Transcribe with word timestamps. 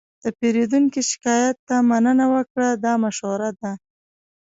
د 0.23 0.25
پیرودونکي 0.39 1.01
شکایت 1.11 1.57
ته 1.67 1.75
مننه 1.89 2.25
وکړه، 2.33 2.69
دا 2.83 2.93
مشوره 3.03 3.49
ده. 3.59 3.71